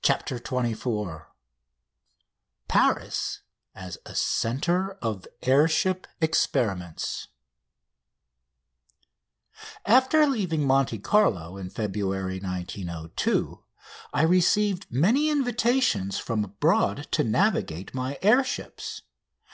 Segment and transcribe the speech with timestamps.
[0.00, 1.26] CHAPTER XXIV
[2.68, 3.40] PARIS
[3.74, 7.26] AS A CENTRE OF AIR SHIP EXPERIMENTS
[9.84, 13.64] After leaving Monte Carlo, in February 1902,
[14.12, 19.02] I received many invitations from abroad to navigate my air ships.